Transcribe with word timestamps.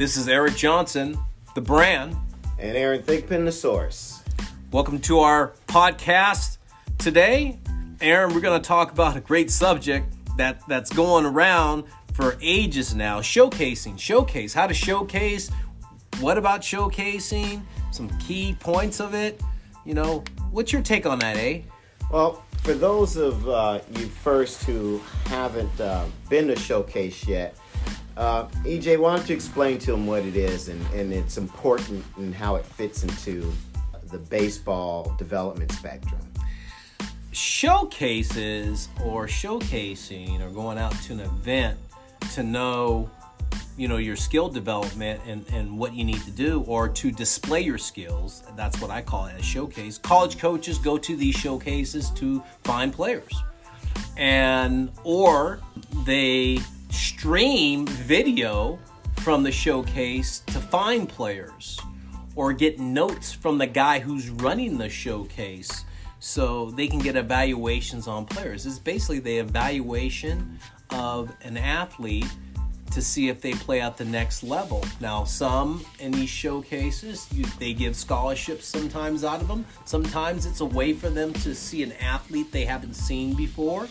This 0.00 0.16
is 0.16 0.28
Eric 0.28 0.56
Johnson, 0.56 1.18
the 1.54 1.60
brand. 1.60 2.16
And 2.58 2.74
Aaron 2.74 3.02
Thigpen, 3.02 3.44
the 3.44 3.52
source. 3.52 4.22
Welcome 4.72 4.98
to 5.00 5.18
our 5.18 5.52
podcast. 5.66 6.56
Today, 6.96 7.58
Aaron, 8.00 8.34
we're 8.34 8.40
going 8.40 8.58
to 8.58 8.66
talk 8.66 8.92
about 8.92 9.14
a 9.18 9.20
great 9.20 9.50
subject 9.50 10.06
that, 10.38 10.66
that's 10.66 10.90
going 10.90 11.26
around 11.26 11.84
for 12.14 12.38
ages 12.40 12.94
now 12.94 13.20
showcasing. 13.20 13.98
Showcase, 13.98 14.54
how 14.54 14.66
to 14.66 14.72
showcase. 14.72 15.50
What 16.18 16.38
about 16.38 16.62
showcasing? 16.62 17.60
Some 17.92 18.08
key 18.20 18.56
points 18.58 19.02
of 19.02 19.12
it. 19.12 19.42
You 19.84 19.92
know, 19.92 20.24
what's 20.50 20.72
your 20.72 20.80
take 20.80 21.04
on 21.04 21.18
that, 21.18 21.36
eh? 21.36 21.60
Well, 22.10 22.42
for 22.62 22.72
those 22.72 23.18
of 23.18 23.46
uh, 23.46 23.80
you 23.96 24.06
first 24.06 24.64
who 24.64 25.02
haven't 25.26 25.78
uh, 25.78 26.06
been 26.30 26.46
to 26.48 26.56
Showcase 26.56 27.28
yet, 27.28 27.54
uh, 28.20 28.46
EJ, 28.64 28.98
why 28.98 29.16
don't 29.16 29.26
you 29.30 29.34
explain 29.34 29.78
to 29.78 29.92
them 29.92 30.06
what 30.06 30.26
it 30.26 30.36
is 30.36 30.68
and, 30.68 30.84
and 30.92 31.10
its 31.10 31.38
important 31.38 32.04
and 32.18 32.34
how 32.34 32.56
it 32.56 32.66
fits 32.66 33.02
into 33.02 33.50
the 34.10 34.18
baseball 34.18 35.14
development 35.16 35.72
spectrum? 35.72 36.20
Showcases 37.32 38.90
or 39.02 39.26
showcasing 39.26 40.42
or 40.42 40.50
going 40.50 40.76
out 40.76 40.92
to 41.04 41.14
an 41.14 41.20
event 41.20 41.78
to 42.34 42.42
know 42.42 43.10
you 43.78 43.88
know 43.88 43.96
your 43.96 44.16
skill 44.16 44.50
development 44.50 45.22
and, 45.26 45.46
and 45.54 45.78
what 45.78 45.94
you 45.94 46.04
need 46.04 46.20
to 46.24 46.30
do 46.30 46.62
or 46.66 46.90
to 46.90 47.10
display 47.10 47.62
your 47.62 47.78
skills. 47.78 48.42
That's 48.54 48.82
what 48.82 48.90
i 48.90 49.00
call 49.00 49.26
it 49.26 49.40
a 49.40 49.42
showcase. 49.42 49.96
College 49.96 50.36
coaches 50.36 50.76
go 50.76 50.98
to 50.98 51.16
these 51.16 51.34
showcases 51.34 52.10
to 52.10 52.42
find 52.64 52.92
players. 52.92 53.32
And 54.18 54.90
or 55.04 55.60
they 56.04 56.58
stream 56.90 57.86
video 57.86 58.78
from 59.16 59.42
the 59.42 59.52
showcase 59.52 60.40
to 60.40 60.60
find 60.60 61.08
players 61.08 61.80
or 62.36 62.52
get 62.52 62.78
notes 62.78 63.32
from 63.32 63.58
the 63.58 63.66
guy 63.66 63.98
who's 63.98 64.30
running 64.30 64.78
the 64.78 64.88
showcase 64.88 65.84
so 66.18 66.70
they 66.70 66.86
can 66.86 66.98
get 66.98 67.16
evaluations 67.16 68.06
on 68.06 68.26
players 68.26 68.66
it's 68.66 68.78
basically 68.78 69.18
the 69.18 69.38
evaluation 69.38 70.58
of 70.90 71.34
an 71.42 71.56
athlete 71.56 72.26
to 72.90 73.00
see 73.00 73.28
if 73.28 73.40
they 73.40 73.52
play 73.52 73.80
at 73.80 73.96
the 73.96 74.04
next 74.04 74.42
level. 74.42 74.84
Now, 75.00 75.24
some 75.24 75.84
in 76.00 76.10
these 76.10 76.28
showcases, 76.28 77.28
you, 77.32 77.44
they 77.58 77.72
give 77.72 77.94
scholarships 77.94 78.66
sometimes 78.66 79.24
out 79.24 79.40
of 79.40 79.48
them. 79.48 79.64
Sometimes 79.84 80.44
it's 80.44 80.60
a 80.60 80.64
way 80.64 80.92
for 80.92 81.08
them 81.08 81.32
to 81.34 81.54
see 81.54 81.82
an 81.82 81.92
athlete 81.92 82.50
they 82.50 82.64
haven't 82.64 82.94
seen 82.94 83.34
before. 83.34 83.88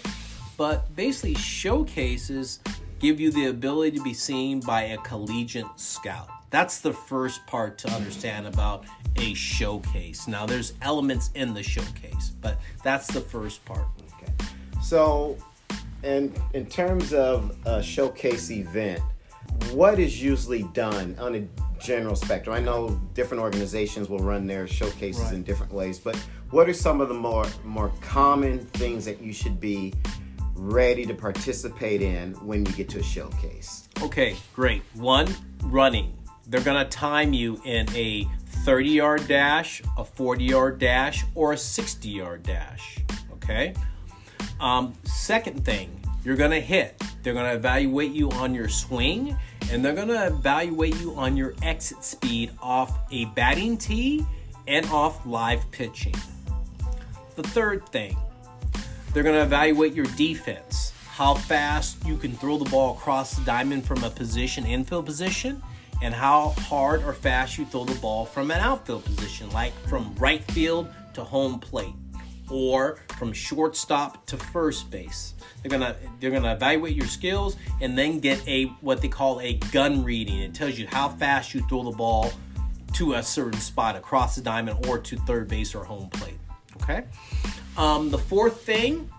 But 0.58 0.94
basically, 0.96 1.36
showcases 1.36 2.60
give 3.00 3.20
you 3.20 3.32
the 3.32 3.48
ability 3.48 3.98
to 3.98 4.04
be 4.04 4.14
seen 4.14 4.60
by 4.60 4.84
a 4.84 4.98
collegiate 5.00 5.66
scout. 5.78 6.30
That's 6.50 6.80
the 6.80 6.94
first 6.94 7.46
part 7.48 7.78
to 7.80 7.90
understand 7.92 8.48
about 8.48 8.86
a 9.18 9.34
showcase. 9.34 10.28
Now, 10.28 10.46
there's 10.46 10.74
elements 10.82 11.30
in 11.36 11.54
the 11.54 11.64
showcase, 11.64 12.32
but 12.42 12.60
that's 12.84 13.08
the 13.08 13.22
first 13.22 13.64
part. 13.66 13.86
Okay. 14.16 14.34
So, 14.82 15.38
and 16.04 16.38
in 16.54 16.66
terms 16.66 17.14
of 17.14 17.56
a 17.66 17.84
showcase 17.84 18.50
event, 18.50 19.02
what 19.72 20.00
is 20.00 20.22
usually 20.22 20.64
done 20.74 21.16
on 21.20 21.36
a 21.36 21.48
general 21.80 22.16
spectrum? 22.16 22.56
I 22.56 22.60
know 22.60 23.00
different 23.14 23.42
organizations 23.44 24.10
will 24.10 24.20
run 24.20 24.48
their 24.48 24.68
showcases 24.68 25.24
right. 25.24 25.34
in 25.36 25.44
different 25.44 25.72
ways, 25.72 26.00
but 26.00 26.16
what 26.52 26.68
are 26.68 26.74
some 26.74 27.00
of 27.00 27.10
the 27.10 27.14
more 27.14 27.46
more 27.64 27.92
common 28.02 28.60
things 28.60 29.06
that 29.06 29.22
you 29.22 29.34
should 29.34 29.60
be 29.60 29.94
ready 30.60 31.06
to 31.06 31.14
participate 31.14 32.02
in 32.02 32.34
when 32.46 32.66
you 32.66 32.72
get 32.74 32.90
to 32.90 33.00
a 33.00 33.04
showcase? 33.04 33.88
Okay, 34.02 34.36
great. 34.54 34.82
One, 34.94 35.28
running. 35.64 36.16
They're 36.48 36.62
going 36.62 36.84
to 36.84 36.90
time 36.90 37.34
you 37.34 37.62
in 37.66 37.88
a 37.96 38.28
30 38.66 38.90
yard 38.90 39.28
dash, 39.28 39.82
a 39.98 40.04
40 40.04 40.44
yard 40.44 40.80
dash, 40.80 41.24
or 41.36 41.54
a 41.54 41.58
60 41.58 42.10
yard 42.10 42.44
dash. 42.44 43.00
Okay? 43.34 43.74
Um, 44.60 44.94
second 45.04 45.64
thing, 45.64 46.00
you're 46.24 46.36
going 46.36 46.52
to 46.52 46.60
hit. 46.60 47.02
They're 47.24 47.34
going 47.34 47.50
to 47.50 47.56
evaluate 47.56 48.12
you 48.12 48.30
on 48.32 48.54
your 48.54 48.70
swing 48.70 49.38
and 49.72 49.86
they're 49.86 49.94
going 49.94 50.08
to 50.08 50.28
evaluate 50.28 51.00
you 51.00 51.14
on 51.16 51.38
your 51.38 51.54
exit 51.62 52.04
speed 52.04 52.52
off 52.62 52.98
a 53.12 53.26
batting 53.26 53.78
tee 53.78 54.26
and 54.68 54.86
off 54.88 55.26
live 55.26 55.70
pitching. 55.72 56.16
The 57.36 57.44
third 57.44 57.88
thing, 57.90 58.18
they're 59.14 59.24
going 59.24 59.36
to 59.36 59.42
evaluate 59.44 59.94
your 59.94 60.06
defense, 60.18 60.94
how 61.10 61.34
fast 61.34 62.04
you 62.06 62.18
can 62.18 62.32
throw 62.34 62.58
the 62.58 62.70
ball 62.70 62.96
across 62.96 63.36
the 63.36 63.44
diamond 63.44 63.86
from 63.86 64.04
a 64.04 64.10
position, 64.10 64.66
infield 64.66 65.06
position, 65.06 65.62
and 66.02 66.14
how 66.14 66.50
hard 66.60 67.04
or 67.04 67.14
fast 67.14 67.58
you 67.58 67.66
throw 67.66 67.84
the 67.84 68.00
ball 68.00 68.26
from 68.26 68.52
an 68.52 68.60
outfield 68.60 69.04
position, 69.04 69.50
like 69.52 69.74
from 69.88 70.14
right 70.16 70.44
field 70.52 70.88
to 71.14 71.24
home 71.24 71.60
plate 71.60 71.94
or 72.50 73.00
from 73.18 73.34
shortstop 73.34 74.26
to 74.28 74.38
first 74.38 74.90
base. 74.90 75.34
They're 75.62 75.70
gonna 75.70 75.96
they're 76.20 76.32
gonna 76.32 76.54
evaluate 76.54 76.96
your 76.96 77.08
skills 77.08 77.58
and 77.82 77.98
then 77.98 78.20
get 78.20 78.46
a 78.48 78.66
what 78.82 79.02
they 79.02 79.08
call 79.08 79.42
a 79.42 79.54
gun 79.72 80.04
reading. 80.04 80.40
It 80.40 80.54
tells 80.54 80.80
you 80.80 80.88
how 80.88 81.10
fast 81.10 81.54
you 81.54 81.62
throw 81.68 81.84
the 81.84 81.96
ball 81.96 82.32
to 82.94 83.14
a 83.14 83.24
certain 83.24 83.60
spot 83.60 83.96
across 83.96 84.36
the 84.36 84.42
diamond 84.42 84.86
or 84.88 84.98
to 85.00 85.18
third 85.18 85.48
base 85.48 85.76
or 85.76 85.84
home 85.84 86.10
plate. 86.10 86.40
Okay. 86.82 87.04
Um, 87.80 88.10
the 88.10 88.18
fourth 88.18 88.60
thing 88.60 89.10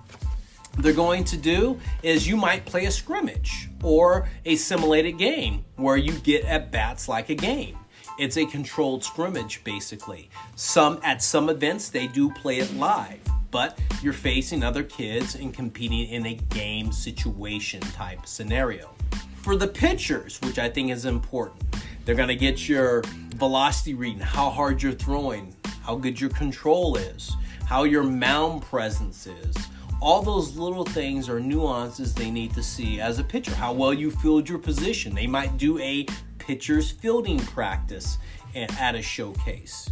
they're 0.80 0.92
going 0.92 1.24
to 1.24 1.38
do 1.38 1.80
is 2.02 2.28
you 2.28 2.36
might 2.36 2.66
play 2.66 2.84
a 2.84 2.90
scrimmage 2.90 3.70
or 3.82 4.28
a 4.44 4.54
simulated 4.56 5.16
game 5.16 5.64
where 5.76 5.96
you 5.96 6.12
get 6.18 6.44
at 6.44 6.70
bats 6.70 7.08
like 7.08 7.30
a 7.30 7.34
game. 7.34 7.78
It's 8.18 8.36
a 8.36 8.44
controlled 8.44 9.02
scrimmage, 9.02 9.64
basically. 9.64 10.28
Some 10.56 11.00
at 11.02 11.22
some 11.22 11.48
events 11.48 11.88
they 11.88 12.06
do 12.06 12.30
play 12.32 12.58
it 12.58 12.70
live, 12.74 13.20
but 13.50 13.78
you're 14.02 14.12
facing 14.12 14.62
other 14.62 14.82
kids 14.82 15.36
and 15.36 15.54
competing 15.54 16.10
in 16.10 16.26
a 16.26 16.34
game 16.34 16.92
situation 16.92 17.80
type 17.80 18.26
scenario. 18.26 18.90
For 19.36 19.56
the 19.56 19.68
pitchers, 19.68 20.38
which 20.42 20.58
I 20.58 20.68
think 20.68 20.90
is 20.90 21.06
important, 21.06 21.62
they're 22.04 22.14
gonna 22.14 22.34
get 22.34 22.68
your 22.68 23.04
velocity 23.36 23.94
reading, 23.94 24.20
how 24.20 24.50
hard 24.50 24.82
you're 24.82 24.92
throwing, 24.92 25.56
how 25.82 25.96
good 25.96 26.20
your 26.20 26.28
control 26.28 26.96
is, 26.96 27.34
how 27.70 27.84
your 27.84 28.02
mound 28.02 28.62
presence 28.62 29.28
is. 29.28 29.54
All 30.00 30.22
those 30.22 30.56
little 30.56 30.82
things 30.82 31.28
are 31.28 31.38
nuances 31.38 32.12
they 32.12 32.28
need 32.28 32.52
to 32.54 32.64
see 32.64 33.00
as 33.00 33.20
a 33.20 33.24
pitcher. 33.24 33.54
How 33.54 33.72
well 33.72 33.94
you 33.94 34.10
field 34.10 34.48
your 34.48 34.58
position. 34.58 35.14
They 35.14 35.28
might 35.28 35.56
do 35.56 35.78
a 35.78 36.04
pitcher's 36.38 36.90
fielding 36.90 37.38
practice 37.38 38.18
at 38.56 38.96
a 38.96 39.02
showcase. 39.02 39.88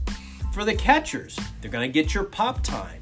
For 0.52 0.64
the 0.64 0.74
catchers, 0.74 1.38
they're 1.60 1.70
going 1.70 1.88
to 1.88 1.92
get 1.92 2.14
your 2.14 2.24
pop 2.24 2.64
time. 2.64 3.00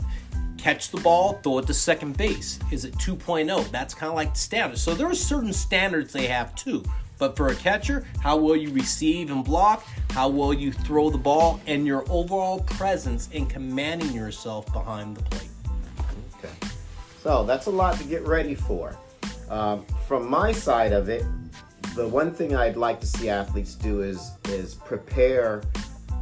Catch 0.59 0.91
the 0.91 1.01
ball, 1.01 1.41
throw 1.43 1.61
it 1.61 1.67
to 1.69 1.73
second 1.73 2.19
base. 2.19 2.59
Is 2.71 2.85
it 2.85 2.93
2.0? 2.99 3.71
That's 3.71 3.95
kind 3.95 4.11
of 4.11 4.15
like 4.15 4.35
the 4.35 4.39
standard. 4.39 4.77
So 4.77 4.93
there 4.93 5.07
are 5.07 5.15
certain 5.15 5.55
standards 5.55 6.13
they 6.13 6.27
have 6.27 6.55
too. 6.55 6.85
But 7.19 7.37
for 7.37 7.49
a 7.49 7.55
catcher, 7.55 8.07
how 8.21 8.37
well 8.37 8.57
you 8.57 8.71
receive 8.73 9.31
and 9.31 9.45
block, 9.45 9.87
how 10.11 10.29
well 10.29 10.53
you 10.53 10.73
throw 10.73 11.11
the 11.11 11.19
ball, 11.19 11.61
and 11.67 11.87
your 11.87 12.05
overall 12.11 12.61
presence 12.61 13.29
in 13.33 13.47
commanding 13.47 14.13
yourself 14.13 14.71
behind 14.73 15.17
the 15.17 15.23
plate. 15.23 15.49
Okay. 16.39 16.53
So 17.23 17.45
that's 17.45 17.67
a 17.67 17.71
lot 17.71 17.97
to 17.99 18.05
get 18.05 18.27
ready 18.27 18.55
for. 18.55 18.97
Um, 19.49 19.87
from 20.07 20.29
my 20.29 20.53
side 20.53 20.93
of 20.93 21.09
it, 21.09 21.25
the 21.95 22.07
one 22.07 22.33
thing 22.33 22.55
I'd 22.55 22.77
like 22.77 23.01
to 23.01 23.07
see 23.07 23.31
athletes 23.31 23.75
do 23.75 24.03
is 24.03 24.33
is 24.49 24.75
prepare 24.75 25.63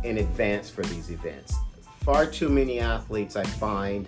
in 0.04 0.18
advance 0.18 0.70
for 0.70 0.82
these 0.82 1.10
events. 1.10 1.56
Far 2.00 2.26
too 2.26 2.48
many 2.48 2.78
athletes 2.78 3.34
I 3.34 3.44
find 3.44 4.06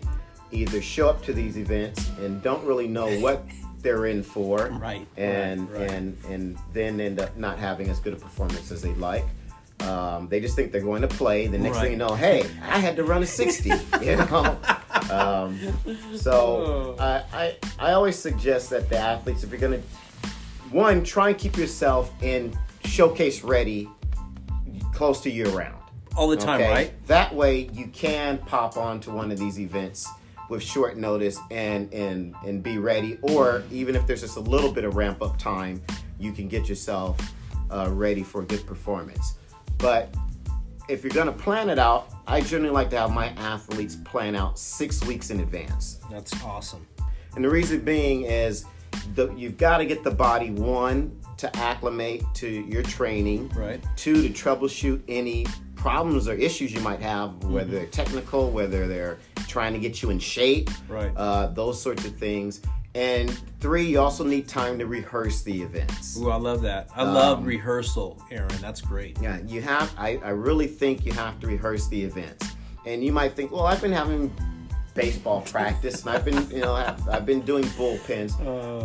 either 0.53 0.81
show 0.81 1.09
up 1.09 1.23
to 1.25 1.33
these 1.33 1.59
events 1.59 2.09
and 2.21 2.41
don't 2.43 2.65
really 2.65 2.87
know 2.87 3.09
what 3.19 3.43
they're 3.87 4.07
in 4.07 4.25
for, 4.25 4.67
right? 4.81 5.07
And 5.17 5.71
right, 5.71 5.81
right. 5.81 5.91
and 5.93 6.19
and 6.29 6.59
then 6.73 7.01
end 7.01 7.21
up 7.21 7.37
not 7.37 7.57
having 7.57 7.89
as 7.89 8.01
good 8.01 8.15
a 8.15 8.17
performance 8.17 8.73
as 8.73 8.83
they'd 8.83 8.97
like. 8.97 9.25
Um, 9.81 10.27
they 10.29 10.41
just 10.41 10.57
think 10.57 10.73
they're 10.73 10.81
going 10.81 11.03
to 11.03 11.09
play. 11.09 11.47
The 11.47 11.57
next 11.57 11.77
right. 11.77 11.83
thing 11.83 11.93
you 11.93 11.99
know, 11.99 12.15
hey, 12.15 12.45
I 12.63 12.81
had 12.81 12.97
to 12.97 13.05
run 13.05 13.23
a 13.23 13.27
sixty. 13.27 13.69
you 14.03 14.17
know. 14.17 14.59
Um, 15.09 15.61
so 16.17 16.97
oh. 16.99 17.03
I, 17.03 17.23
I 17.33 17.57
I 17.79 17.93
always 17.93 18.19
suggest 18.19 18.71
that 18.71 18.89
the 18.89 18.99
athletes, 18.99 19.45
if 19.45 19.51
you're 19.51 19.61
going 19.61 19.81
to 19.81 19.89
one, 20.73 21.05
try 21.05 21.29
and 21.29 21.39
keep 21.39 21.57
yourself 21.57 22.13
in 22.23 22.59
showcase 22.85 23.45
ready 23.45 23.89
close 24.93 25.21
to 25.21 25.31
year 25.31 25.49
round. 25.51 25.81
All 26.17 26.27
the 26.27 26.37
time, 26.37 26.61
okay? 26.61 26.71
right? 26.71 27.07
That 27.07 27.33
way 27.33 27.69
you 27.73 27.87
can 27.89 28.39
pop 28.39 28.77
on 28.77 28.99
to 29.01 29.11
one 29.13 29.31
of 29.31 29.39
these 29.39 29.61
events 29.61 30.09
with 30.49 30.63
short 30.63 30.97
notice 30.97 31.39
and 31.51 31.93
and 31.93 32.35
and 32.45 32.63
be 32.63 32.79
ready. 32.79 33.19
Or 33.23 33.63
even 33.71 33.95
if 33.97 34.07
there's 34.07 34.21
just 34.21 34.37
a 34.37 34.41
little 34.41 34.73
bit 34.73 34.85
of 34.85 34.97
ramp 34.97 35.23
up 35.23 35.39
time, 35.39 35.83
you 36.19 36.33
can 36.33 36.49
get 36.49 36.69
yourself 36.69 37.17
uh, 37.71 37.89
ready 37.91 38.23
for 38.23 38.43
a 38.43 38.45
good 38.45 38.67
performance. 38.67 39.35
But 39.79 40.15
if 40.89 41.03
you're 41.03 41.13
gonna 41.13 41.33
plan 41.33 41.69
it 41.69 41.79
out, 41.79 42.09
I 42.27 42.41
generally 42.41 42.73
like 42.73 42.91
to 42.91 42.99
have 42.99 43.11
my 43.13 43.29
athletes 43.37 43.97
plan 43.97 44.37
out 44.37 44.59
six 44.59 45.05
weeks 45.05 45.31
in 45.31 45.41
advance. 45.41 45.99
That's 46.11 46.33
awesome. 46.45 46.87
And 47.35 47.45
the 47.45 47.51
reason 47.51 47.81
being 47.81 48.23
is 48.23 48.65
the, 49.15 49.31
you've 49.35 49.59
got 49.59 49.79
to 49.79 49.85
get 49.85 50.03
the 50.03 50.11
body 50.11 50.51
one 50.51 51.21
to 51.37 51.55
acclimate 51.57 52.23
to 52.35 52.49
your 52.49 52.83
training, 52.83 53.51
Right. 53.55 53.85
Two 53.97 54.23
to 54.23 54.31
troubleshoot 54.31 55.03
any 55.07 55.45
problems 55.75 56.29
or 56.29 56.35
issues 56.35 56.73
you 56.73 56.81
might 56.81 57.01
have, 57.01 57.31
Mm-hmm. 57.31 57.53
whether 57.53 57.71
they're 57.73 57.87
technical, 57.87 58.51
whether 58.51 58.87
they're 58.89 59.19
trying 59.47 59.73
to 59.73 59.79
get 59.79 60.03
you 60.03 60.11
in 60.11 60.19
shape, 60.19 60.71
Right. 60.89 61.13
Uh, 61.17 61.49
those 61.49 61.81
sorts 61.81 62.05
of 62.05 62.17
things. 62.17 62.61
And 62.95 63.31
three, 63.61 63.85
you 63.85 64.01
also 64.01 64.25
need 64.25 64.49
time 64.49 64.79
to 64.79 64.87
rehearse 64.87 65.43
the 65.43 65.61
events. 65.63 66.17
Ooh, 66.19 66.31
I 66.31 66.37
love 66.37 66.63
that. 66.63 66.89
I 66.97 67.03
Um, 67.03 67.13
love 67.15 67.45
rehearsal, 67.47 68.19
Aaron. 68.31 68.49
That's 68.63 68.81
great. 68.81 69.19
Yeah, 69.21 69.39
you 69.47 69.61
have. 69.61 69.93
I, 69.99 70.19
I 70.25 70.31
really 70.31 70.67
think 70.67 71.05
you 71.05 71.13
have 71.13 71.39
to 71.41 71.47
rehearse 71.47 71.89
the 71.89 72.03
events. 72.03 72.47
And 72.87 73.05
you 73.05 73.13
might 73.13 73.35
think, 73.37 73.53
well, 73.53 73.67
I've 73.67 73.83
been 73.83 73.93
having 73.93 74.33
baseball 74.95 75.43
practice, 75.43 76.01
and 76.07 76.11
I've 76.17 76.25
been, 76.25 76.49
you 76.51 76.61
know, 76.63 76.73
I've, 76.73 77.07
I've 77.07 77.27
been 77.27 77.43
doing 77.43 77.65
bullpens. 77.65 78.33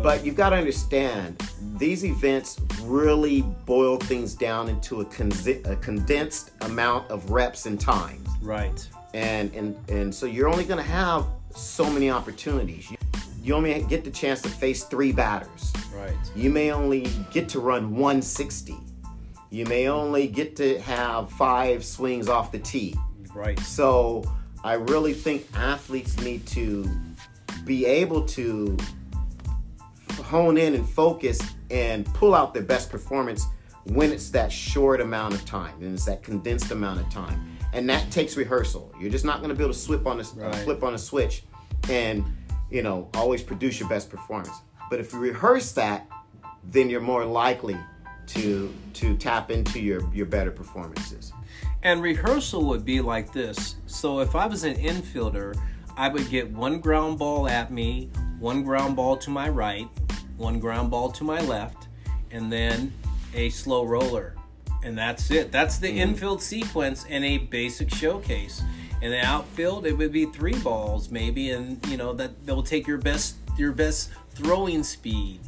but 0.02 0.26
you've 0.26 0.36
got 0.36 0.50
to 0.50 0.56
understand, 0.56 1.42
these 1.78 2.04
events 2.04 2.60
really 2.82 3.40
boil 3.64 3.96
things 3.96 4.34
down 4.34 4.68
into 4.68 5.00
a, 5.00 5.06
conzi- 5.06 5.66
a 5.66 5.76
condensed 5.76 6.50
amount 6.60 7.10
of 7.10 7.30
reps 7.30 7.64
and 7.64 7.80
times. 7.80 8.28
Right. 8.42 8.86
And 9.14 9.54
and 9.54 9.76
and 9.88 10.14
so 10.14 10.26
you're 10.26 10.48
only 10.48 10.64
going 10.64 10.82
to 10.82 10.90
have 10.90 11.26
so 11.54 11.88
many 11.90 12.10
opportunities. 12.10 12.90
You, 12.90 12.96
you 13.42 13.54
only 13.54 13.82
get 13.82 14.04
the 14.04 14.10
chance 14.10 14.40
to 14.42 14.48
face 14.48 14.84
three 14.84 15.12
batters. 15.12 15.72
Right. 15.94 16.14
You 16.34 16.50
may 16.50 16.70
only 16.72 17.08
get 17.32 17.48
to 17.50 17.60
run 17.60 17.90
160. 17.90 18.76
You 19.50 19.66
may 19.66 19.88
only 19.88 20.28
get 20.28 20.56
to 20.56 20.80
have 20.80 21.30
five 21.32 21.84
swings 21.84 22.28
off 22.28 22.52
the 22.52 22.58
tee. 22.58 22.96
Right. 23.34 23.58
So 23.60 24.24
I 24.64 24.74
really 24.74 25.12
think 25.12 25.46
athletes 25.54 26.18
need 26.20 26.46
to 26.48 26.88
be 27.64 27.84
able 27.84 28.24
to 28.26 28.76
hone 30.24 30.56
in 30.56 30.74
and 30.74 30.88
focus 30.88 31.40
and 31.70 32.06
pull 32.14 32.34
out 32.34 32.54
their 32.54 32.62
best 32.62 32.90
performance 32.90 33.46
when 33.84 34.12
it's 34.12 34.30
that 34.30 34.52
short 34.52 35.00
amount 35.00 35.34
of 35.34 35.44
time 35.44 35.74
and 35.80 35.94
it's 35.94 36.04
that 36.04 36.22
condensed 36.22 36.70
amount 36.70 37.00
of 37.00 37.10
time. 37.10 37.51
And 37.72 37.88
that 37.88 38.10
takes 38.10 38.36
rehearsal. 38.36 38.92
You're 39.00 39.10
just 39.10 39.24
not 39.24 39.38
going 39.38 39.48
to 39.48 39.54
be 39.54 39.62
able 39.64 39.72
to 39.74 39.78
flip 39.80 40.06
on 40.06 40.20
a, 40.20 40.22
uh, 40.22 40.26
Right. 40.48 40.54
flip 40.64 40.82
on 40.82 40.94
a 40.94 40.98
switch 40.98 41.44
and 41.88 42.24
you 42.70 42.82
know 42.82 43.08
always 43.14 43.42
produce 43.42 43.80
your 43.80 43.88
best 43.88 44.10
performance. 44.10 44.54
But 44.90 45.00
if 45.00 45.12
you 45.12 45.18
rehearse 45.18 45.72
that, 45.72 46.06
then 46.64 46.90
you're 46.90 47.00
more 47.00 47.24
likely 47.24 47.76
to 48.28 48.72
to 48.94 49.16
tap 49.16 49.50
into 49.50 49.80
your 49.80 50.02
your 50.14 50.26
better 50.26 50.50
performances. 50.50 51.32
And 51.82 52.00
rehearsal 52.02 52.64
would 52.68 52.84
be 52.84 53.00
like 53.00 53.32
this. 53.32 53.76
So 53.86 54.20
if 54.20 54.36
I 54.36 54.46
was 54.46 54.64
an 54.64 54.76
infielder, 54.76 55.56
I 55.96 56.08
would 56.08 56.28
get 56.30 56.50
one 56.50 56.78
ground 56.80 57.18
ball 57.18 57.48
at 57.48 57.72
me, 57.72 58.10
one 58.38 58.62
ground 58.62 58.96
ball 58.96 59.16
to 59.16 59.30
my 59.30 59.48
right, 59.48 59.88
one 60.36 60.60
ground 60.60 60.90
ball 60.90 61.10
to 61.12 61.24
my 61.24 61.40
left, 61.40 61.88
and 62.30 62.52
then 62.52 62.92
a 63.34 63.50
slow 63.50 63.84
roller. 63.84 64.36
And 64.84 64.98
that's 64.98 65.30
it. 65.30 65.52
That's 65.52 65.78
the 65.78 65.88
infield 65.90 66.42
sequence 66.42 67.04
in 67.06 67.22
a 67.22 67.38
basic 67.38 67.94
showcase. 67.94 68.62
In 69.00 69.10
the 69.10 69.24
outfield, 69.24 69.86
it 69.86 69.92
would 69.92 70.12
be 70.12 70.26
three 70.26 70.58
balls 70.60 71.10
maybe, 71.10 71.50
and 71.50 71.84
you 71.88 71.96
know 71.96 72.12
that 72.14 72.44
they'll 72.46 72.62
take 72.62 72.86
your 72.86 72.98
best 72.98 73.36
your 73.56 73.72
best 73.72 74.10
throwing 74.30 74.82
speed. 74.82 75.40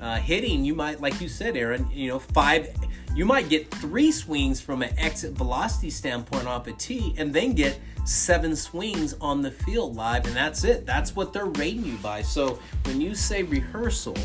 Uh, 0.00 0.16
hitting, 0.16 0.64
you 0.64 0.74
might, 0.74 1.00
like 1.00 1.20
you 1.20 1.28
said, 1.28 1.56
Aaron, 1.56 1.88
you 1.90 2.08
know, 2.08 2.18
five, 2.20 2.68
you 3.16 3.24
might 3.24 3.48
get 3.48 3.68
three 3.70 4.12
swings 4.12 4.60
from 4.60 4.82
an 4.82 4.96
exit 4.96 5.32
velocity 5.32 5.90
standpoint 5.90 6.46
off 6.46 6.66
a 6.68 6.72
tee, 6.72 7.14
and 7.18 7.32
then 7.34 7.52
get 7.52 7.80
seven 8.04 8.54
swings 8.54 9.14
on 9.20 9.42
the 9.42 9.50
field 9.50 9.96
live, 9.96 10.24
and 10.26 10.36
that's 10.36 10.62
it. 10.64 10.86
That's 10.86 11.16
what 11.16 11.32
they're 11.32 11.46
rating 11.46 11.84
you 11.84 11.96
by. 11.96 12.22
So 12.22 12.60
when 12.84 13.00
you 13.00 13.14
say 13.14 13.42
rehearsal, 13.42 14.16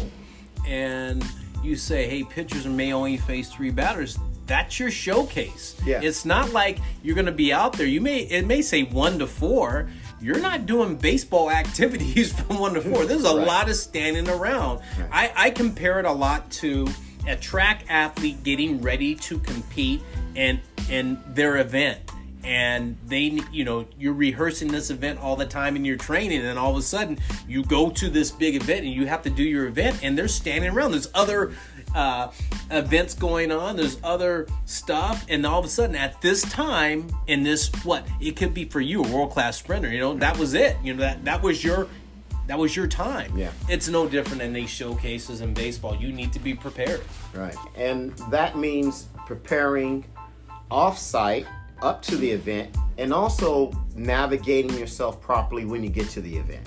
and 0.68 1.26
you 1.64 1.76
say, 1.76 2.08
hey, 2.08 2.24
pitchers 2.24 2.66
may 2.66 2.94
only 2.94 3.18
face 3.18 3.52
three 3.52 3.72
batters. 3.72 4.20
That's 4.46 4.80
your 4.80 4.92
showcase. 4.92 5.76
Yeah. 5.86 6.02
It's 6.04 6.26
not 6.26 6.52
like 6.52 6.80
you're 7.02 7.16
gonna 7.16 7.32
be 7.32 7.54
out 7.54 7.74
there. 7.74 7.88
You 7.88 8.02
may 8.02 8.20
it 8.20 8.46
may 8.46 8.62
say 8.62 8.84
one 8.84 9.20
to 9.20 9.28
four. 9.28 9.90
You're 10.22 10.40
not 10.40 10.66
doing 10.66 10.96
baseball 10.96 11.50
activities 11.62 12.34
from 12.34 12.60
one 12.60 12.74
to 12.76 12.82
four. 12.82 13.06
There's 13.08 13.26
a 13.26 13.36
Right. 13.36 13.48
lot 13.48 13.70
of 13.70 13.76
standing 13.76 14.30
around. 14.30 14.82
I, 15.12 15.32
I 15.36 15.50
compare 15.50 16.00
it 16.00 16.06
a 16.06 16.12
lot 16.12 16.50
to 16.52 16.88
a 17.28 17.36
track 17.36 17.86
athlete 17.90 18.44
getting 18.44 18.82
ready 18.82 19.16
to 19.16 19.40
compete 19.40 20.02
in 20.36 20.60
in 20.90 21.22
their 21.30 21.58
event. 21.58 22.00
And 22.44 22.98
they, 23.08 23.40
you 23.52 23.64
know, 23.64 23.86
you're 23.98 24.14
rehearsing 24.14 24.68
this 24.68 24.90
event 24.90 25.20
all 25.20 25.36
the 25.36 25.46
time 25.46 25.76
in 25.76 25.86
your 25.86 25.96
training, 25.98 26.46
and 26.46 26.60
all 26.60 26.72
of 26.72 26.78
a 26.78 26.82
sudden 26.82 27.18
you 27.48 27.64
go 27.64 27.90
to 27.92 28.10
this 28.10 28.32
big 28.32 28.56
event 28.56 28.86
and 28.86 28.94
you 28.94 29.06
have 29.06 29.22
to 29.24 29.30
do 29.30 29.44
your 29.44 29.68
event, 29.68 30.00
and 30.04 30.18
they're 30.18 30.28
standing 30.28 30.72
around. 30.72 30.92
There's 30.92 31.10
other 31.14 31.54
uh, 31.96 32.32
events 32.70 33.14
going 33.14 33.52
on. 33.52 33.78
There's 33.78 33.98
other 34.04 34.48
stuff, 34.66 35.26
and 35.30 35.46
all 35.46 35.60
of 35.60 35.66
a 35.66 35.70
sudden, 35.70 35.96
at 35.96 36.22
this 36.22 36.42
time, 36.42 37.10
in 37.28 37.44
this 37.44 37.70
what 37.84 38.06
it 38.20 38.36
could 38.36 38.54
be 38.54 38.66
for 38.66 38.82
you, 38.82 39.04
a 39.04 39.08
world 39.08 39.32
class 39.32 39.58
sprinter. 39.58 39.90
You 39.90 40.00
know, 40.00 40.14
that 40.16 40.38
was 40.38 40.54
it. 40.54 40.78
You 40.84 40.94
know 40.94 41.02
that 41.02 41.24
that 41.26 41.42
was 41.42 41.64
your 41.64 41.88
that 42.48 42.58
was 42.58 42.76
your 42.76 42.88
time. 42.88 43.38
Yeah. 43.38 43.52
it's 43.70 43.88
no 43.88 44.08
different 44.08 44.40
than 44.40 44.54
these 44.54 44.70
showcases 44.70 45.42
in 45.42 45.54
baseball. 45.54 45.96
You 45.96 46.12
need 46.12 46.34
to 46.34 46.40
be 46.40 46.54
prepared. 46.54 47.02
Right. 47.34 47.56
And 47.76 48.12
that 48.32 48.58
means 48.58 49.08
preparing 49.26 50.06
off-site 50.70 51.48
up 51.84 52.02
to 52.02 52.16
the 52.18 52.32
event 52.32 52.76
and 52.98 53.14
also 53.14 53.72
navigating 53.96 54.76
yourself 54.78 55.22
properly 55.22 55.66
when 55.66 55.84
you 55.84 55.90
get 55.90 56.10
to 56.10 56.22
the 56.22 56.36
event. 56.38 56.66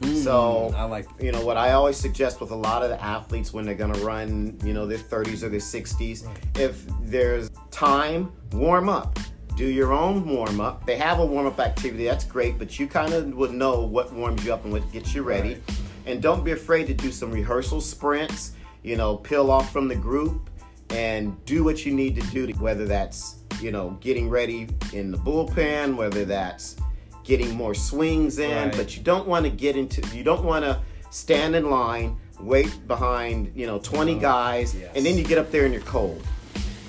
Mm, 0.00 0.22
so, 0.22 0.74
I 0.76 0.84
like- 0.84 1.08
you 1.20 1.32
know, 1.32 1.44
what 1.44 1.56
I 1.56 1.72
always 1.72 1.96
suggest 1.96 2.40
with 2.40 2.50
a 2.50 2.56
lot 2.56 2.82
of 2.82 2.90
the 2.90 3.02
athletes 3.02 3.52
when 3.52 3.64
they're 3.64 3.74
to 3.92 4.04
run, 4.04 4.58
you 4.64 4.74
know, 4.74 4.86
their 4.86 4.98
30s 4.98 5.42
or 5.42 5.48
their 5.48 5.60
60s, 5.60 6.24
if 6.58 6.84
there's 7.02 7.50
time, 7.70 8.32
warm 8.52 8.88
up. 8.88 9.18
Do 9.56 9.64
your 9.64 9.92
own 9.92 10.28
warm 10.28 10.60
up. 10.60 10.84
They 10.84 10.96
have 10.96 11.18
a 11.18 11.24
warm 11.24 11.46
up 11.46 11.58
activity, 11.60 12.04
that's 12.04 12.24
great, 12.24 12.58
but 12.58 12.78
you 12.78 12.86
kind 12.86 13.14
of 13.14 13.34
would 13.34 13.52
know 13.52 13.80
what 13.80 14.12
warms 14.12 14.44
you 14.44 14.52
up 14.52 14.64
and 14.64 14.72
what 14.72 14.90
gets 14.92 15.14
you 15.14 15.22
ready. 15.22 15.54
Right. 15.54 15.62
And 16.04 16.22
don't 16.22 16.44
be 16.44 16.52
afraid 16.52 16.86
to 16.88 16.94
do 16.94 17.10
some 17.10 17.30
rehearsal 17.30 17.80
sprints, 17.80 18.52
you 18.82 18.96
know, 18.96 19.16
peel 19.16 19.50
off 19.50 19.72
from 19.72 19.88
the 19.88 19.94
group 19.96 20.50
and 20.90 21.42
do 21.46 21.64
what 21.64 21.86
you 21.86 21.92
need 21.94 22.14
to 22.16 22.26
do, 22.28 22.46
to, 22.46 22.52
whether 22.54 22.84
that's, 22.84 23.36
you 23.60 23.70
know, 23.72 23.96
getting 24.00 24.28
ready 24.28 24.68
in 24.92 25.10
the 25.10 25.18
bullpen, 25.18 25.96
whether 25.96 26.24
that's 26.24 26.76
getting 27.24 27.54
more 27.54 27.74
swings 27.74 28.38
in, 28.38 28.68
Right. 28.68 28.76
but 28.76 28.96
you 28.96 29.02
don't 29.02 29.26
want 29.26 29.44
to 29.44 29.50
get 29.50 29.76
into, 29.76 30.00
you 30.16 30.22
don't 30.22 30.44
want 30.44 30.64
to 30.64 30.78
stand 31.10 31.56
in 31.56 31.70
line, 31.70 32.16
wait 32.40 32.86
behind, 32.86 33.50
you 33.54 33.66
know, 33.66 33.78
20 33.78 34.14
guys, 34.18 34.74
yes. 34.74 34.92
and 34.94 35.04
then 35.04 35.16
you 35.18 35.24
get 35.24 35.38
up 35.38 35.50
there 35.50 35.64
and 35.64 35.72
you're 35.74 35.82
cold. 35.82 36.22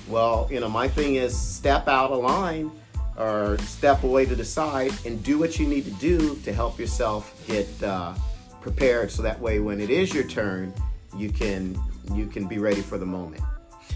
Well, 0.08 0.48
you 0.50 0.60
know, 0.60 0.68
my 0.68 0.88
thing 0.88 1.16
is 1.16 1.36
step 1.36 1.88
out 1.88 2.10
of 2.12 2.22
line 2.22 2.70
or 3.18 3.58
step 3.58 4.04
away 4.04 4.26
to 4.26 4.36
the 4.36 4.44
side 4.44 4.92
and 5.04 5.22
do 5.24 5.38
what 5.38 5.58
you 5.58 5.66
need 5.66 5.84
to 5.86 5.90
do 5.92 6.36
to 6.44 6.52
help 6.52 6.78
yourself 6.78 7.34
get 7.46 7.68
uh, 7.82 8.14
prepared 8.60 9.10
so 9.10 9.22
that 9.22 9.38
way 9.40 9.58
when 9.58 9.80
it 9.80 9.90
is 9.90 10.14
your 10.14 10.24
turn, 10.24 10.72
you 11.16 11.30
can 11.30 11.78
you 12.14 12.26
can 12.26 12.46
be 12.46 12.58
ready 12.58 12.80
for 12.80 12.96
the 12.96 13.04
moment. 13.04 13.42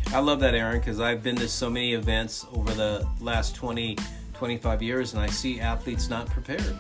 I 0.09 0.19
love 0.21 0.41
that, 0.41 0.55
Aaron, 0.55 0.79
because 0.79 1.01
I've 1.01 1.23
been 1.23 1.37
to 1.37 1.49
so 1.49 1.71
many 1.71 1.95
events 1.95 2.47
over 2.53 2.73
the 2.75 3.07
last 3.21 3.55
20, 3.55 3.97
25 4.35 4.83
years, 4.83 5.15
and 5.15 5.23
I 5.23 5.27
see 5.29 5.59
athletes 5.61 6.09
not 6.11 6.27
prepared. 6.29 6.77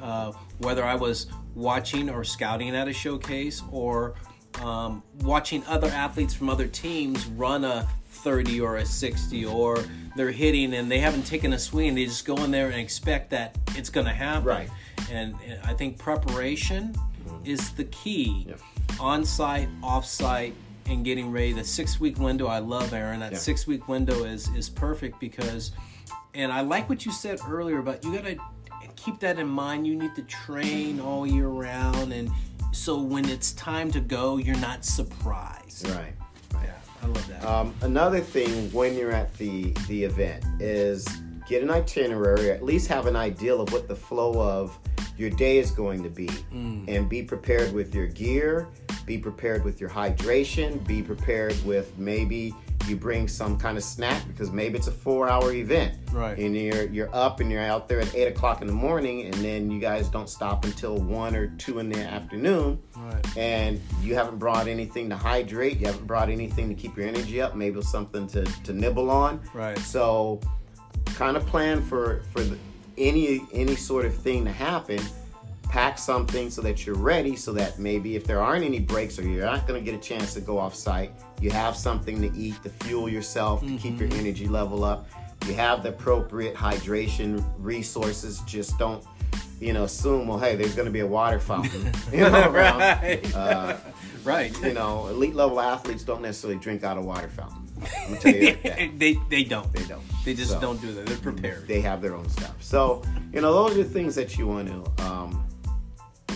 Uh, 0.00 0.32
whether 0.58 0.84
I 0.84 0.94
was 0.94 1.26
watching 1.54 2.08
or 2.08 2.22
scouting 2.22 2.76
at 2.76 2.86
a 2.86 2.92
showcase 2.92 3.62
or 3.72 4.14
um, 4.62 5.02
watching 5.22 5.64
other 5.66 5.88
athletes 5.88 6.32
from 6.32 6.48
other 6.48 6.68
teams 6.68 7.26
run 7.26 7.64
a 7.64 7.88
30 8.10 8.60
or 8.60 8.76
a 8.76 8.86
60, 8.86 9.44
or 9.46 9.78
they're 10.16 10.30
hitting 10.30 10.74
and 10.74 10.90
they 10.90 10.98
haven't 10.98 11.24
taken 11.26 11.52
a 11.54 11.58
swing, 11.58 11.94
they 11.94 12.04
just 12.04 12.24
go 12.24 12.36
in 12.44 12.50
there 12.50 12.66
and 12.68 12.76
expect 12.76 13.30
that 13.30 13.56
it's 13.74 13.90
going 13.90 14.06
to 14.06 14.12
happen. 14.12 14.44
Right. 14.44 14.70
And, 15.10 15.34
and 15.46 15.60
I 15.64 15.74
think 15.74 15.98
preparation 15.98 16.94
is 17.44 17.72
the 17.72 17.84
key 17.84 18.46
Yep. 18.48 18.60
on 19.00 19.24
site, 19.24 19.68
off 19.82 20.06
site, 20.06 20.54
and 20.88 21.04
getting 21.04 21.30
ready. 21.30 21.52
The 21.52 21.64
six 21.64 22.00
week 22.00 22.18
window, 22.18 22.46
I 22.46 22.58
love 22.58 22.92
Aaron. 22.92 23.20
That 23.20 23.32
Yeah. 23.32 23.38
six 23.38 23.66
week 23.66 23.88
window 23.88 24.24
is 24.24 24.48
is 24.56 24.68
perfect 24.68 25.20
because, 25.20 25.72
and 26.34 26.52
I 26.52 26.60
like 26.62 26.88
what 26.88 27.04
you 27.06 27.12
said 27.12 27.40
earlier, 27.48 27.82
but 27.82 28.04
you 28.04 28.14
gotta 28.14 28.36
keep 28.96 29.20
that 29.20 29.38
in 29.38 29.48
mind. 29.48 29.86
You 29.86 29.96
need 29.96 30.14
to 30.16 30.22
train 30.22 31.00
all 31.00 31.26
year 31.26 31.48
round, 31.48 32.12
and 32.12 32.30
so 32.72 33.00
when 33.00 33.28
it's 33.28 33.52
time 33.52 33.90
to 33.92 34.00
go, 34.00 34.36
you're 34.36 34.56
not 34.58 34.84
surprised. 34.84 35.88
Right. 35.90 36.12
Yeah, 36.54 36.70
I 37.02 37.06
love 37.06 37.28
that. 37.28 37.44
Um, 37.44 37.74
another 37.82 38.20
thing 38.20 38.70
when 38.72 38.96
you're 38.96 39.12
at 39.12 39.36
the 39.38 39.72
the 39.88 40.04
event 40.04 40.44
is 40.60 41.06
get 41.48 41.62
an 41.62 41.70
itinerary, 41.70 42.50
or 42.50 42.52
at 42.52 42.64
least 42.64 42.88
have 42.88 43.06
an 43.06 43.16
idea 43.16 43.54
of 43.54 43.72
what 43.72 43.86
the 43.88 43.94
flow 43.96 44.40
of 44.40 44.78
your 45.16 45.30
day 45.30 45.56
is 45.58 45.70
going 45.70 46.02
to 46.02 46.10
be, 46.10 46.28
and 46.52 47.08
be 47.08 47.22
prepared 47.22 47.72
with 47.72 47.94
your 47.94 48.06
gear. 48.06 48.68
Be 49.06 49.16
prepared 49.18 49.64
with 49.64 49.80
your 49.80 49.88
hydration. 49.90 50.84
Be 50.86 51.00
prepared 51.02 51.54
with 51.64 51.96
maybe 51.96 52.54
you 52.88 52.96
bring 52.96 53.26
some 53.26 53.58
kind 53.58 53.76
of 53.76 53.82
snack 53.82 54.26
because 54.28 54.50
maybe 54.52 54.76
it's 54.78 54.86
a 54.86 54.92
four-hour 54.92 55.52
event, 55.52 55.96
Right. 56.12 56.38
And 56.38 56.56
you're 56.56 56.84
you're 56.88 57.14
up 57.14 57.40
and 57.40 57.50
you're 57.50 57.62
out 57.62 57.88
there 57.88 58.00
at 58.00 58.14
eight 58.14 58.26
o'clock 58.28 58.60
in 58.60 58.66
the 58.66 58.72
morning, 58.72 59.22
and 59.24 59.34
then 59.34 59.70
you 59.70 59.80
guys 59.80 60.08
don't 60.08 60.28
stop 60.28 60.64
until 60.64 60.96
one 60.98 61.34
or 61.34 61.48
two 61.58 61.78
in 61.78 61.88
the 61.88 62.00
afternoon, 62.00 62.78
Right. 62.96 63.36
and 63.36 63.80
you 64.02 64.14
haven't 64.14 64.38
brought 64.38 64.68
anything 64.68 65.08
to 65.10 65.16
hydrate, 65.16 65.78
you 65.80 65.86
haven't 65.86 66.06
brought 66.06 66.28
anything 66.28 66.68
to 66.68 66.74
keep 66.74 66.96
your 66.96 67.06
energy 67.08 67.40
up, 67.40 67.56
maybe 67.56 67.80
something 67.82 68.26
to 68.28 68.44
to 68.64 68.72
nibble 68.72 69.10
on, 69.10 69.40
Right. 69.54 69.78
So, 69.78 70.40
kind 71.14 71.36
of 71.36 71.44
plan 71.46 71.82
for 71.82 72.22
for 72.32 72.40
the, 72.42 72.56
any 72.98 73.40
any 73.52 73.74
sort 73.76 74.04
of 74.06 74.14
thing 74.14 74.44
to 74.44 74.52
happen 74.52 75.00
pack 75.76 75.98
something 75.98 76.48
so 76.48 76.62
that 76.62 76.86
you're 76.86 76.96
ready 76.96 77.36
so 77.36 77.52
that 77.52 77.78
maybe 77.78 78.16
if 78.16 78.24
there 78.24 78.40
aren't 78.40 78.64
any 78.64 78.78
breaks 78.78 79.18
or 79.18 79.28
you're 79.28 79.44
not 79.44 79.66
going 79.66 79.78
to 79.78 79.84
get 79.84 79.94
a 79.94 80.02
chance 80.02 80.32
to 80.32 80.40
go 80.40 80.56
off 80.58 80.74
site 80.74 81.12
you 81.38 81.50
have 81.50 81.76
something 81.76 82.22
to 82.22 82.34
eat 82.34 82.54
to 82.62 82.70
fuel 82.70 83.10
yourself 83.10 83.60
to 83.60 83.76
keep 83.76 84.00
your 84.00 84.08
energy 84.14 84.48
level 84.48 84.84
up 84.84 85.06
you 85.46 85.52
have 85.52 85.82
the 85.82 85.90
appropriate 85.90 86.54
hydration 86.54 87.44
resources 87.58 88.40
just 88.46 88.78
don't 88.78 89.04
you 89.60 89.74
know 89.74 89.84
assume 89.84 90.26
well 90.26 90.38
hey 90.38 90.56
there's 90.56 90.74
going 90.74 90.86
to 90.86 90.90
be 90.92 91.00
a 91.00 91.06
water 91.06 91.38
fountain 91.38 91.92
you 92.10 92.20
know 92.20 92.50
around 92.50 92.78
right. 92.78 93.34
uh, 93.36 93.76
right. 94.24 94.58
you 94.62 94.72
know 94.72 95.08
elite 95.08 95.34
level 95.34 95.60
athletes 95.60 96.04
don't 96.04 96.22
necessarily 96.22 96.58
drink 96.58 96.84
out 96.84 96.96
of 96.96 97.04
water 97.04 97.28
fountain 97.28 97.68
i'm 98.08 98.14
to 98.14 98.20
tell 98.22 98.34
you 98.34 98.46
like 98.46 98.62
that 98.62 98.76
they 98.98 99.18
they 99.28 99.44
don't. 99.44 99.70
they 99.74 99.84
don't 99.84 100.02
They 100.24 100.32
just 100.32 100.52
So- 100.52 100.60
don't 100.60 100.80
do 100.80 100.90
that. 100.94 101.04
They're 101.04 101.18
prepared. 101.18 101.68
they 101.68 101.82
have 101.82 102.00
their 102.00 102.14
own 102.14 102.28
stuff. 102.30 102.56
So, 102.60 103.02
you 103.34 103.42
know, 103.42 103.52
those 103.52 103.76
are 103.76 103.84
things 103.84 104.14
that 104.14 104.38
you 104.38 104.46
want 104.46 104.68
to 104.68 105.04
um, 105.04 105.45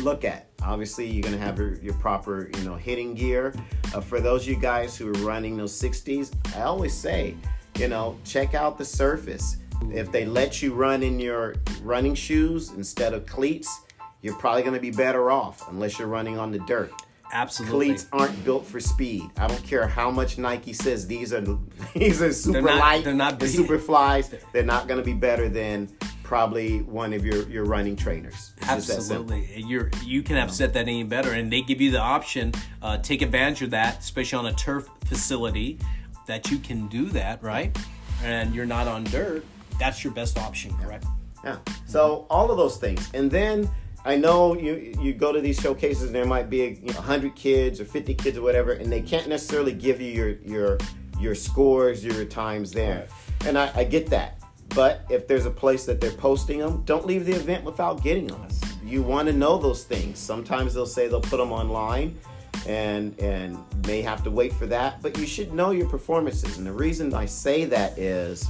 look 0.00 0.24
at. 0.24 0.48
Obviously, 0.62 1.06
you're 1.06 1.22
going 1.22 1.34
to 1.34 1.40
have 1.40 1.58
your, 1.58 1.74
your 1.78 1.94
proper, 1.94 2.50
you 2.56 2.64
know, 2.64 2.74
hitting 2.74 3.14
gear. 3.14 3.54
Uh, 3.94 4.00
for 4.00 4.20
those 4.20 4.42
of 4.42 4.48
you 4.48 4.56
guys 4.56 4.96
who 4.96 5.08
are 5.08 5.24
running 5.24 5.56
those 5.56 5.72
60s, 5.80 6.32
I 6.56 6.62
always 6.62 6.92
say, 6.94 7.34
you 7.78 7.88
know, 7.88 8.18
check 8.24 8.54
out 8.54 8.76
the 8.78 8.84
surface. 8.84 9.56
If 9.90 10.12
they 10.12 10.26
let 10.26 10.60
you 10.62 10.74
run 10.74 11.02
in 11.02 11.18
your 11.18 11.54
running 11.82 12.14
shoes 12.14 12.70
instead 12.72 13.14
of 13.14 13.24
cleats, 13.26 13.80
you're 14.22 14.34
probably 14.36 14.62
going 14.62 14.74
to 14.74 14.80
be 14.80 14.90
better 14.90 15.30
off 15.30 15.66
unless 15.70 15.98
you're 15.98 16.08
running 16.08 16.38
on 16.38 16.50
the 16.52 16.58
dirt. 16.60 16.92
Absolutely. 17.32 17.86
Cleats 17.86 18.06
aren't 18.12 18.44
built 18.44 18.66
for 18.66 18.80
speed. 18.80 19.22
I 19.38 19.46
don't 19.46 19.62
care 19.64 19.86
how 19.86 20.10
much 20.10 20.36
Nike 20.36 20.72
says 20.72 21.06
these 21.06 21.32
are 21.32 21.40
these 21.94 22.20
are 22.20 22.32
super 22.32 22.60
not- 22.60 22.78
light, 22.78 23.04
they're 23.04 23.14
not 23.14 23.38
big. 23.38 23.48
super 23.48 23.78
flies. 23.78 24.34
They're 24.52 24.64
not 24.64 24.88
going 24.88 24.98
to 24.98 25.04
be 25.04 25.14
better 25.14 25.48
than 25.48 25.88
probably 26.30 26.80
one 26.82 27.12
of 27.12 27.26
your 27.26 27.42
your 27.48 27.64
running 27.64 27.96
trainers. 27.96 28.52
It's 28.58 28.66
just 28.68 28.86
that 28.86 29.02
simple. 29.02 29.34
Absolutely, 29.34 29.64
you're 29.66 29.90
you 30.04 30.22
can 30.22 30.36
have 30.36 30.52
said 30.52 30.72
that 30.74 30.86
any 30.86 31.02
better, 31.02 31.32
and 31.32 31.52
they 31.52 31.60
give 31.60 31.80
you 31.80 31.90
the 31.90 31.98
option. 31.98 32.52
Uh, 32.80 32.98
take 32.98 33.20
advantage 33.20 33.62
of 33.62 33.70
that, 33.72 33.98
especially 33.98 34.38
on 34.38 34.46
a 34.46 34.52
turf 34.52 34.88
facility, 35.06 35.80
that 36.28 36.48
you 36.48 36.58
can 36.58 36.86
do 36.86 37.06
that, 37.06 37.42
right? 37.42 37.76
And 38.22 38.54
you're 38.54 38.64
not 38.64 38.86
on 38.86 39.02
dirt. 39.04 39.44
That's 39.80 40.04
your 40.04 40.12
best 40.12 40.38
option, 40.38 40.72
correct? 40.78 41.04
Yeah. 41.42 41.56
So 41.86 42.26
all 42.30 42.48
of 42.52 42.56
those 42.56 42.76
things, 42.76 43.10
and 43.12 43.28
then 43.28 43.68
I 44.04 44.14
know 44.14 44.56
you 44.56 44.94
you 45.02 45.14
go 45.14 45.32
to 45.32 45.40
these 45.40 45.58
showcases, 45.60 46.04
and 46.04 46.14
there 46.14 46.26
might 46.26 46.48
be 46.48 46.78
you 46.80 46.92
know, 46.92 47.00
hundred 47.00 47.34
kids 47.34 47.80
or 47.80 47.84
fifty 47.84 48.14
kids 48.14 48.38
or 48.38 48.42
whatever, 48.42 48.70
and 48.74 48.86
they 48.92 49.00
can't 49.00 49.26
necessarily 49.26 49.72
give 49.72 50.00
you 50.00 50.12
your 50.12 50.30
your 50.46 50.78
your 51.18 51.34
scores, 51.34 52.04
your 52.04 52.24
times 52.24 52.70
there, 52.70 53.08
and 53.46 53.58
I, 53.58 53.72
I 53.74 53.82
get 53.82 54.06
that. 54.10 54.39
But 54.74 55.04
if 55.10 55.26
there's 55.26 55.46
a 55.46 55.50
place 55.50 55.84
that 55.86 56.00
they're 56.00 56.12
posting 56.12 56.58
them, 56.60 56.82
don't 56.84 57.06
leave 57.06 57.26
the 57.26 57.32
event 57.32 57.64
without 57.64 58.02
getting 58.02 58.26
them. 58.28 58.46
You 58.84 59.02
want 59.02 59.26
to 59.28 59.32
know 59.32 59.58
those 59.58 59.84
things. 59.84 60.18
Sometimes 60.18 60.74
they'll 60.74 60.86
say 60.86 61.08
they'll 61.08 61.20
put 61.20 61.38
them 61.38 61.52
online, 61.52 62.18
and 62.66 63.18
and 63.20 63.58
may 63.86 64.02
have 64.02 64.22
to 64.24 64.30
wait 64.30 64.52
for 64.52 64.66
that. 64.66 65.02
But 65.02 65.18
you 65.18 65.26
should 65.26 65.52
know 65.52 65.70
your 65.70 65.88
performances, 65.88 66.58
and 66.58 66.66
the 66.66 66.72
reason 66.72 67.12
I 67.14 67.26
say 67.26 67.64
that 67.66 67.98
is 67.98 68.48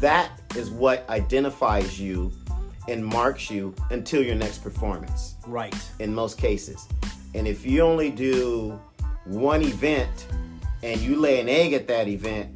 that 0.00 0.30
is 0.56 0.70
what 0.70 1.08
identifies 1.08 1.98
you 2.00 2.32
and 2.88 3.04
marks 3.04 3.50
you 3.50 3.74
until 3.90 4.22
your 4.22 4.34
next 4.34 4.58
performance 4.62 5.34
Right. 5.46 5.74
in 5.98 6.14
most 6.14 6.36
cases. 6.36 6.86
And 7.34 7.48
if 7.48 7.64
you 7.64 7.80
only 7.80 8.10
do 8.10 8.78
one 9.24 9.62
event 9.62 10.26
and 10.82 11.00
you 11.00 11.16
lay 11.16 11.40
an 11.40 11.48
egg 11.48 11.72
at 11.72 11.88
that 11.88 12.08
event, 12.08 12.53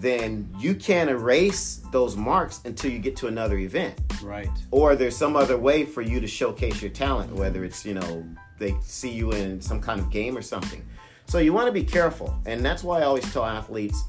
then 0.00 0.48
you 0.58 0.74
can't 0.74 1.10
erase 1.10 1.82
those 1.92 2.16
marks 2.16 2.60
until 2.64 2.90
you 2.90 2.98
get 2.98 3.16
to 3.16 3.26
another 3.26 3.58
event. 3.58 3.98
Right. 4.22 4.50
Or 4.70 4.96
there's 4.96 5.16
some 5.16 5.36
other 5.36 5.56
way 5.56 5.84
for 5.84 6.02
you 6.02 6.20
to 6.20 6.26
showcase 6.26 6.80
your 6.80 6.90
talent, 6.90 7.32
whether 7.32 7.64
it's, 7.64 7.84
you 7.84 7.94
know, 7.94 8.26
they 8.58 8.74
see 8.82 9.10
you 9.10 9.32
in 9.32 9.60
some 9.60 9.80
kind 9.80 10.00
of 10.00 10.10
game 10.10 10.36
or 10.36 10.42
something. 10.42 10.84
So 11.26 11.38
you 11.38 11.52
want 11.52 11.66
to 11.66 11.72
be 11.72 11.84
careful. 11.84 12.36
And 12.46 12.64
that's 12.64 12.82
why 12.82 13.00
I 13.00 13.04
always 13.04 13.30
tell 13.32 13.44
athletes 13.44 14.04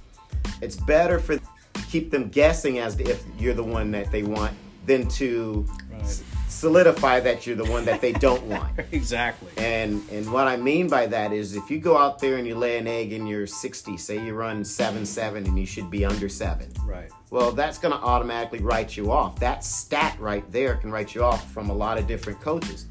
it's 0.62 0.76
better 0.76 1.20
for 1.20 1.38
to 1.38 1.82
keep 1.90 2.12
them 2.12 2.30
guessing 2.30 2.80
as 2.80 2.96
to 2.96 3.04
if 3.04 3.24
you're 3.38 3.54
the 3.54 3.64
one 3.64 3.92
that 3.92 4.12
they 4.12 4.24
want 4.24 4.54
than 4.90 5.08
to 5.08 5.66
Right. 5.92 6.02
s- 6.02 6.24
solidify 6.48 7.20
that 7.22 7.46
you're 7.46 7.56
the 7.56 7.70
one 7.72 7.86
that 7.86 8.02
they 8.02 8.12
don't 8.12 8.44
want. 8.54 8.72
Exactly. 8.92 9.50
And 9.58 10.02
and 10.12 10.32
what 10.34 10.48
I 10.48 10.58
mean 10.58 10.88
by 10.90 11.06
that 11.08 11.32
is 11.32 11.56
if 11.56 11.70
you 11.72 11.78
go 11.80 11.96
out 11.98 12.20
there 12.20 12.38
and 12.38 12.46
you 12.48 12.56
lay 12.56 12.78
an 12.78 12.88
egg 12.88 13.14
in 13.14 13.28
your 13.28 13.46
60, 13.48 13.98
say 13.98 14.16
you 14.26 14.34
run 14.34 14.66
7 14.66 15.06
7 15.06 15.46
and 15.46 15.58
you 15.60 15.66
should 15.66 15.90
be 15.92 16.04
under 16.06 16.28
7. 16.28 16.72
Right. 16.86 17.10
Well, 17.30 17.52
that's 17.52 17.78
going 17.78 17.94
to 17.94 18.00
automatically 18.00 18.60
write 18.60 18.98
you 18.98 19.12
off. 19.12 19.40
That 19.40 19.64
stat 19.64 20.18
right 20.20 20.50
there 20.52 20.76
can 20.76 20.92
write 20.92 21.14
you 21.14 21.24
off 21.24 21.52
from 21.54 21.70
a 21.70 21.74
lot 21.74 21.98
of 22.00 22.08
different 22.08 22.42
coaches. 22.42 22.88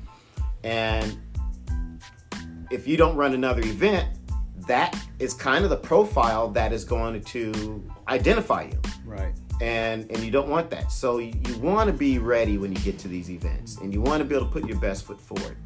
And 0.63 1.19
if 2.71 2.87
you 2.87 2.97
don't 2.97 3.17
run 3.17 3.35
another 3.35 3.63
event, 3.63 4.09
that 4.69 4.97
is 5.19 5.35
kind 5.35 5.65
of 5.65 5.71
the 5.71 5.77
profile 5.93 6.49
that 6.51 6.73
is 6.73 6.85
going 6.85 7.23
to 7.35 7.83
identify 8.07 8.63
you. 8.73 8.79
Right. 9.05 9.35
And 9.61 10.09
and 10.11 10.19
you 10.23 10.31
don't 10.31 10.49
want 10.49 10.71
that. 10.71 10.93
So 10.93 11.19
you, 11.19 11.33
you 11.47 11.59
want 11.59 11.89
to 11.89 11.93
be 11.93 12.19
ready 12.19 12.59
when 12.59 12.73
you 12.73 12.79
get 12.81 12.99
to 13.01 13.09
these 13.09 13.31
events 13.31 13.79
and 13.79 13.93
you 13.93 14.01
want 14.01 14.21
to 14.21 14.25
be 14.25 14.35
able 14.35 14.47
to 14.47 14.53
put 14.53 14.67
your 14.69 14.79
best 14.79 15.05
foot 15.05 15.21
forward. 15.21 15.57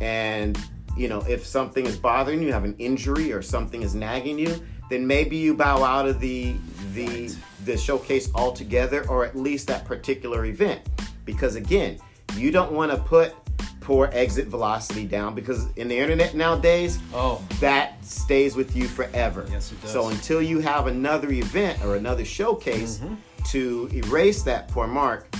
And 0.00 0.58
you 0.96 1.08
know, 1.08 1.20
if 1.28 1.44
something 1.46 1.84
is 1.86 1.96
bothering 1.96 2.42
you, 2.42 2.52
have 2.52 2.64
an 2.64 2.74
injury 2.78 3.32
or 3.32 3.42
something 3.42 3.82
is 3.82 3.94
nagging 3.94 4.38
you, 4.38 4.60
then 4.90 5.06
maybe 5.06 5.36
you 5.36 5.54
bow 5.54 5.82
out 5.84 6.06
of 6.08 6.20
the 6.20 6.56
the 6.94 7.34
the 7.64 7.76
showcase 7.76 8.30
altogether 8.34 9.06
or 9.08 9.24
at 9.24 9.36
least 9.36 9.68
that 9.68 9.84
particular 9.84 10.44
event. 10.46 10.80
Because 11.24 11.54
again, 11.56 11.98
you 12.36 12.50
don't 12.50 12.72
want 12.72 12.90
to 12.92 12.98
put 12.98 13.34
poor 13.80 14.10
exit 14.12 14.48
velocity 14.48 15.04
down 15.06 15.34
because 15.34 15.68
in 15.76 15.86
the 15.86 15.96
internet 15.96 16.34
nowadays, 16.34 16.98
Oh. 17.14 17.40
that 17.60 18.04
stays 18.04 18.56
with 18.56 18.74
you 18.74 18.88
forever. 18.88 19.46
Yes, 19.48 19.70
it 19.70 19.80
does. 19.80 19.92
So 19.92 20.08
until 20.08 20.42
you 20.42 20.58
have 20.58 20.88
another 20.88 21.30
event 21.30 21.84
or 21.84 21.94
another 21.94 22.24
showcase 22.24 22.98
Mm-hmm. 22.98 23.14
To 23.48 23.88
erase 23.92 24.42
that 24.42 24.68
poor 24.68 24.86
mark, 24.86 25.34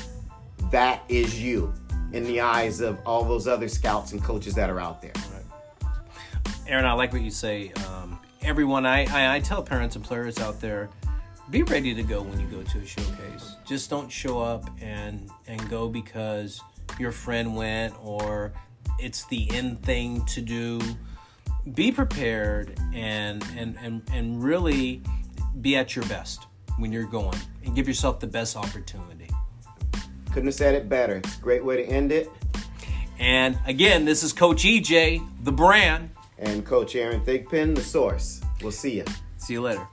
that 0.71 1.03
is 1.09 1.41
you 1.41 1.73
in 2.13 2.25
the 2.25 2.41
eyes 2.41 2.81
of 2.81 2.99
all 3.05 3.25
those 3.25 3.47
other 3.47 3.69
scouts 3.69 4.13
and 4.13 4.23
coaches 4.23 4.55
that 4.55 4.71
are 4.71 4.81
out 4.81 5.03
there. 5.03 5.13
Aaron, 6.67 6.85
I 6.85 6.93
like 6.93 7.13
what 7.13 7.23
you 7.23 7.31
say. 7.31 7.73
Um, 7.89 8.19
everyone, 8.43 8.87
I, 8.87 9.05
I, 9.07 9.37
I 9.37 9.41
tell 9.41 9.63
parents 9.63 9.97
and 9.97 10.05
players 10.05 10.39
out 10.39 10.61
there, 10.61 10.89
be 11.51 11.63
ready 11.63 11.95
to 11.95 12.03
go 12.03 12.23
when 12.23 12.41
you 12.41 12.47
go 12.47 12.63
to 12.63 12.79
a 12.79 12.87
showcase. 12.87 13.57
Just 13.65 13.89
don't 13.89 14.11
show 14.11 14.41
up 14.41 14.69
and 14.81 15.31
and 15.47 15.71
go 15.71 15.89
because 15.89 16.61
your 16.99 17.13
friend 17.13 17.55
went 17.55 17.95
or 18.03 18.53
it's 18.99 19.27
the 19.27 19.49
end 19.53 19.81
thing 19.83 20.25
to 20.27 20.41
do. 20.41 20.81
Be 21.75 21.93
prepared 21.93 22.79
and 22.93 23.45
and 23.57 23.79
and 23.81 24.03
and 24.13 24.43
really 24.43 25.03
be 25.61 25.77
at 25.77 25.95
your 25.95 26.05
best 26.07 26.47
when 26.78 26.92
you're 26.92 27.04
going 27.04 27.38
and 27.64 27.75
give 27.75 27.88
yourself 27.88 28.21
the 28.21 28.26
best 28.26 28.56
opportunity. 28.56 29.28
Couldn't 30.33 30.49
have 30.49 30.54
said 30.54 30.75
it 30.75 30.88
better. 30.88 31.16
It's 31.16 31.38
a 31.38 31.40
great 31.40 31.64
way 31.64 31.76
to 31.76 31.85
end 31.85 32.12
it. 32.12 32.30
And 33.18 33.59
again, 33.66 34.04
this 34.04 34.23
is 34.23 34.33
Coach 34.33 34.64
EJ, 34.64 35.26
the 35.45 35.52
brand. 35.52 36.11
And 36.38 36.66
Coach 36.66 36.95
Aaron 36.95 37.25
Thigpen, 37.25 37.75
the 37.75 37.83
source. 37.83 38.42
We'll 38.62 38.73
see 38.73 38.97
you. 38.97 39.04
See 39.38 39.54
you 39.54 39.62
later. 39.62 39.87